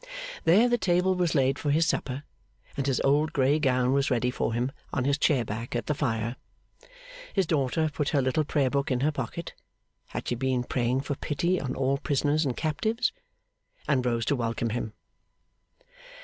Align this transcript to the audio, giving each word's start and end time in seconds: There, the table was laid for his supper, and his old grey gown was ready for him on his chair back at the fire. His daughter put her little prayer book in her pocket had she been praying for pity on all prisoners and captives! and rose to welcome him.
There, 0.45 0.67
the 0.67 0.79
table 0.79 1.13
was 1.13 1.35
laid 1.35 1.59
for 1.59 1.69
his 1.69 1.85
supper, 1.85 2.23
and 2.75 2.87
his 2.87 2.99
old 3.01 3.33
grey 3.33 3.59
gown 3.59 3.93
was 3.93 4.09
ready 4.09 4.31
for 4.31 4.51
him 4.51 4.71
on 4.91 5.05
his 5.05 5.19
chair 5.19 5.45
back 5.45 5.75
at 5.75 5.85
the 5.85 5.93
fire. 5.93 6.37
His 7.33 7.45
daughter 7.45 7.87
put 7.87 8.09
her 8.09 8.19
little 8.19 8.43
prayer 8.43 8.71
book 8.71 8.89
in 8.89 9.01
her 9.01 9.11
pocket 9.11 9.53
had 10.07 10.27
she 10.27 10.33
been 10.33 10.63
praying 10.63 11.01
for 11.01 11.13
pity 11.13 11.61
on 11.61 11.75
all 11.75 11.99
prisoners 11.99 12.45
and 12.47 12.57
captives! 12.57 13.11
and 13.87 14.03
rose 14.03 14.25
to 14.25 14.35
welcome 14.35 14.71
him. 14.71 14.93